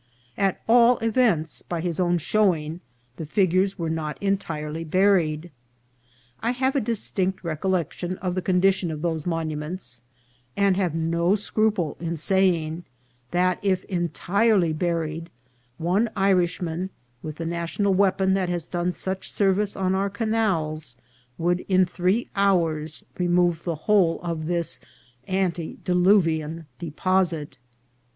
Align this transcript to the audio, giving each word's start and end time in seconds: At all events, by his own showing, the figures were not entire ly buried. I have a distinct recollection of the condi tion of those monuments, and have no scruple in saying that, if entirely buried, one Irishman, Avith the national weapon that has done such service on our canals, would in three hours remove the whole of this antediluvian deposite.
At 0.35 0.59
all 0.67 0.97
events, 0.97 1.61
by 1.61 1.79
his 1.79 1.99
own 1.99 2.17
showing, 2.17 2.81
the 3.17 3.25
figures 3.27 3.77
were 3.77 3.87
not 3.87 4.17
entire 4.19 4.73
ly 4.73 4.83
buried. 4.83 5.51
I 6.39 6.53
have 6.53 6.75
a 6.75 6.81
distinct 6.81 7.43
recollection 7.43 8.17
of 8.17 8.33
the 8.33 8.41
condi 8.41 8.73
tion 8.73 8.89
of 8.89 9.03
those 9.03 9.27
monuments, 9.27 10.01
and 10.57 10.75
have 10.75 10.95
no 10.95 11.35
scruple 11.35 11.97
in 11.99 12.17
saying 12.17 12.83
that, 13.29 13.59
if 13.61 13.83
entirely 13.83 14.73
buried, 14.73 15.29
one 15.77 16.09
Irishman, 16.15 16.89
Avith 17.23 17.35
the 17.35 17.45
national 17.45 17.93
weapon 17.93 18.33
that 18.33 18.49
has 18.49 18.65
done 18.65 18.91
such 18.91 19.31
service 19.31 19.75
on 19.75 19.93
our 19.93 20.09
canals, 20.09 20.97
would 21.37 21.59
in 21.69 21.85
three 21.85 22.27
hours 22.35 23.03
remove 23.19 23.65
the 23.65 23.75
whole 23.85 24.19
of 24.23 24.47
this 24.47 24.79
antediluvian 25.27 26.65
deposite. 26.79 27.59